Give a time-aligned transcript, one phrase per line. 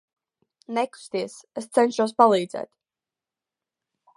[0.77, 2.73] Nekusties, es cenšos palīdzēt.